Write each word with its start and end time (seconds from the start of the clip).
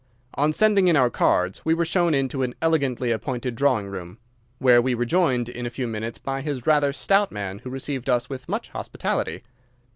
On 0.33 0.51
sending 0.51 0.87
in 0.87 0.95
our 0.97 1.11
cards 1.11 1.63
we 1.63 1.75
were 1.75 1.85
shown 1.85 2.15
into 2.15 2.41
an 2.41 2.55
elegantly 2.59 3.11
appointed 3.11 3.53
drawing 3.55 3.85
room, 3.85 4.17
where 4.57 4.81
we 4.81 4.95
were 4.95 5.05
joined 5.05 5.47
in 5.47 5.67
a 5.67 5.69
few 5.69 5.85
minutes 5.87 6.17
by 6.17 6.41
a 6.41 6.53
rather 6.65 6.91
stout 6.91 7.31
man 7.31 7.59
who 7.59 7.69
received 7.69 8.09
us 8.09 8.27
with 8.27 8.49
much 8.49 8.69
hospitality. 8.69 9.43